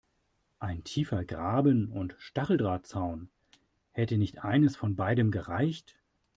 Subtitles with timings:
[0.57, 3.29] Ein tiefer Graben und Stacheldrahtzaun–
[3.91, 5.95] hätte nicht eines von beidem gereicht?